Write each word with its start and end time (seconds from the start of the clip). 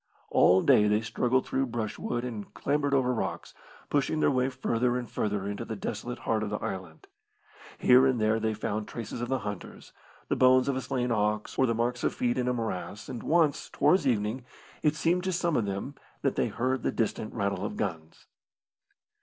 All 0.31 0.63
day 0.63 0.87
they 0.87 1.01
struggled 1.01 1.45
through 1.45 1.67
brushwood 1.67 2.23
and 2.25 2.51
clambered 2.55 2.95
over 2.95 3.13
rocks, 3.13 3.53
pushing 3.91 4.19
their 4.19 4.31
way 4.31 4.49
further 4.49 4.97
and 4.97 5.07
further 5.07 5.47
into 5.47 5.63
the 5.63 5.75
desolate 5.75 6.17
heart 6.25 6.41
of 6.41 6.49
the 6.49 6.57
island. 6.57 7.05
Here 7.77 8.07
and 8.07 8.19
there 8.19 8.39
they 8.39 8.55
found 8.55 8.87
traces 8.87 9.21
of 9.21 9.29
the 9.29 9.37
hunters, 9.45 9.93
the 10.27 10.35
bones 10.35 10.67
of 10.67 10.75
a 10.75 10.81
slain 10.81 11.11
ox, 11.11 11.55
or 11.55 11.67
the 11.67 11.75
marks 11.75 12.03
of 12.03 12.15
feet 12.15 12.39
in 12.39 12.47
a 12.47 12.53
morass, 12.53 13.09
and 13.09 13.21
once, 13.21 13.69
towards 13.69 14.07
evening, 14.07 14.43
it 14.81 14.95
seemed 14.95 15.23
to 15.25 15.31
some 15.31 15.55
of 15.55 15.65
them 15.67 15.93
that 16.23 16.35
they 16.35 16.47
heard 16.47 16.81
the 16.81 16.91
distant 16.91 17.35
rattle 17.35 17.63
of 17.63 17.77
guns. 17.77 18.25